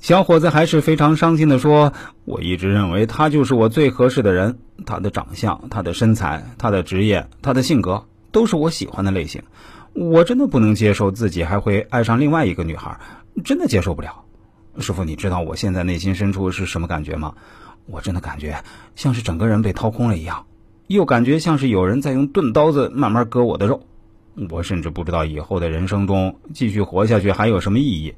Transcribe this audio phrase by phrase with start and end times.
[0.00, 1.92] 小伙子还是非常伤心的说
[2.24, 9.42] ：“我一直认为他就是我最合适的人，他的长相、他的身材、他的职业、他的性格，都是我喜欢的类型。
[9.92, 12.98] 我真的不能接受自己还会爱上另外一个女孩，
[13.44, 14.24] 真的接受不了。
[14.78, 17.34] 师傅，你知道我现在内心深处是什么感觉吗？
[17.84, 18.64] 我真的感觉
[18.96, 20.46] 像是整个人被掏空了一样，
[20.86, 23.82] 又感觉像是有人在用钝刀子慢慢割我的肉。
[24.48, 28.14] 我甚至不知道以后的人生中继续活下去还有什么意义。”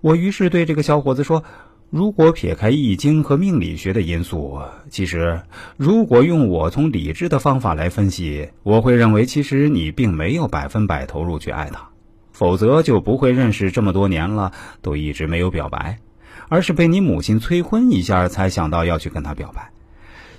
[0.00, 1.42] 我于是对这个小伙子说
[1.90, 5.40] ：“如果撇开易经和命理学的因素，其实
[5.76, 11.88] 如果用我从理智的方法来分析，我会认为其实你并没有百分百投入去爱他，
[12.30, 14.52] 否则就不会认识这么多年了
[14.82, 15.98] 都一直没有表白，
[16.48, 19.68] 而是被你母亲催婚一下才想到要去跟他表白。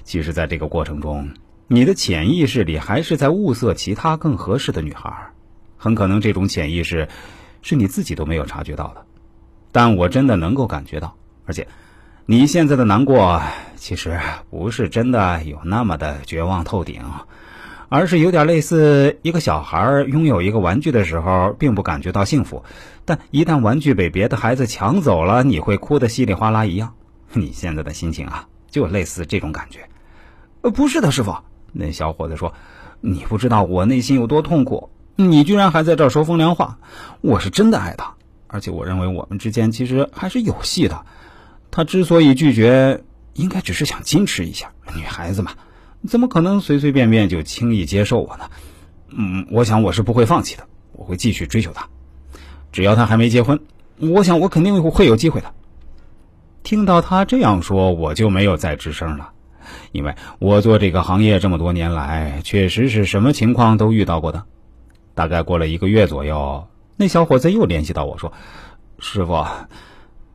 [0.03, 1.29] 其实，在这个过程中，
[1.67, 5.13] 你的潜意识里还是在物色其他更合适的女孩，
[5.77, 7.07] 很可能这种潜意识
[7.61, 9.05] 是你自己都没有察觉到的。”
[9.71, 11.67] 但我真的能够感觉到，而且，
[12.25, 13.41] 你现在的难过
[13.75, 17.01] 其实不是真的有那么的绝望透顶，
[17.89, 22.63] 而是有点类似一个小孩拥有一个玩具的时候，并不感觉到幸福，
[23.05, 26.93] 但一旦玩具被别的孩子抢走了，你会哭得稀里哗啦一样。
[27.33, 29.79] 你现在的心情啊，就类似这种感觉。
[30.61, 31.35] 呃，不是的，师傅。
[31.73, 32.53] 那小伙子说
[32.99, 36.77] ：“你不知道我内心有多痛苦，你居然还在这儿说风凉话。
[37.21, 38.13] 我是真的爱他。”
[38.51, 41.05] 而且我认为我们之间其实还是有戏的。
[41.71, 43.01] 他之所以拒绝，
[43.33, 44.69] 应该只是想矜持一下。
[44.93, 45.53] 女孩子嘛，
[46.05, 48.49] 怎么可能随随便便就轻易接受我呢？
[49.07, 51.87] 嗯，我想我是不会放弃的，我会继续追求她。
[52.73, 53.57] 只要她还没结婚，
[53.99, 55.53] 我想我肯定会有机会的。
[56.61, 59.31] 听到他这样说，我就没有再吱声了，
[59.93, 64.43] 因为我做这个行业这么多年来，确实是什么情况都遇到过的。
[65.15, 66.67] 大概过了一个月左右。
[67.01, 68.31] 那小伙子又联系到我说
[69.01, 69.43] ：“师傅，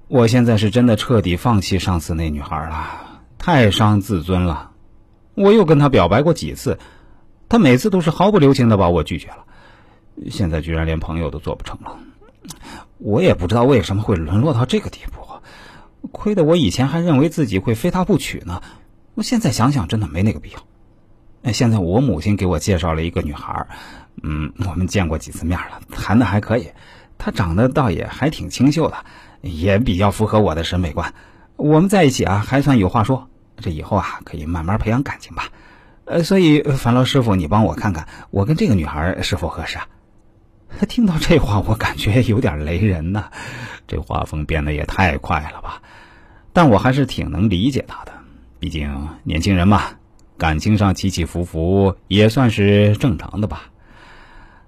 [0.08, 4.72] 我现在是真的彻底放弃上次那女孩了，太伤自尊了。
[5.34, 6.80] 我又跟她表白过几次，
[7.48, 9.44] 她每次都是毫不留情的把我拒绝了。
[10.28, 12.00] 现在居然连朋友都做不成了。
[12.98, 15.20] 我也不知道为什么会沦落到这个地步，
[16.10, 18.60] 亏得我以前还认为自己会非她不娶呢。
[19.14, 21.52] 我现在想想，真的没那个必要。
[21.52, 23.68] 现在我母亲给我介绍了一个女孩。”
[24.22, 26.68] 嗯，我们见过几次面了，谈的还可以。
[27.18, 28.96] 她长得倒也还挺清秀的，
[29.42, 31.14] 也比较符合我的审美观。
[31.56, 33.28] 我们在一起啊，还算有话说。
[33.58, 35.48] 这以后啊，可以慢慢培养感情吧。
[36.04, 39.86] 呃，所以樊老师傅，你帮我看看，我跟这个女孩是否合适啊？
[40.88, 43.24] 听到这话，我感觉有点雷人呢。
[43.86, 45.80] 这画风变得也太快了吧？
[46.52, 48.12] 但我还是挺能理解他的，
[48.58, 49.84] 毕竟年轻人嘛，
[50.36, 53.70] 感情上起起伏伏也算是正常的吧。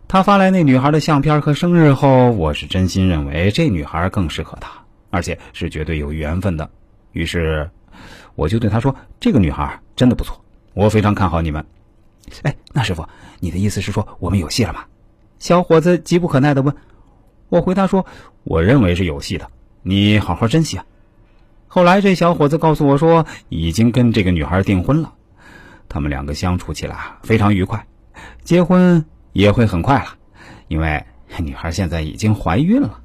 [0.08, 4.70] 他发来那女孩的相片和生日后，我是真心认为这女孩更适合他，
[5.10, 6.70] 而且是绝对有缘分的。
[7.12, 7.70] 于是，
[8.34, 10.42] 我就对他说：“这个女孩真的不错，
[10.72, 11.62] 我非常看好你们。”
[12.40, 13.06] 哎，那师傅，
[13.38, 14.86] 你的意思是说我们有戏了吗？
[15.38, 16.74] 小伙子急不可耐的问。
[17.50, 18.06] 我回答说
[18.44, 19.50] ：“我认为是有戏的，
[19.82, 20.86] 你好好珍惜啊。”
[21.68, 25.12] 后来这小伙子告诉我说，已经跟这个女孩订婚了，
[25.86, 27.86] 他们两个相处起来非常愉快，
[28.42, 29.04] 结婚。
[29.32, 30.08] 也会很快了，
[30.68, 31.02] 因为
[31.38, 33.00] 女孩现在已经怀孕了。